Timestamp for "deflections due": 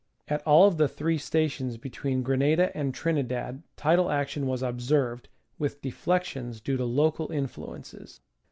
5.83-6.75